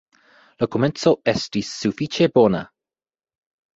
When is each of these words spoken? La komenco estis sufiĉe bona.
La 0.63 0.67
komenco 0.75 1.13
estis 1.33 1.69
sufiĉe 1.83 2.31
bona. 2.39 2.63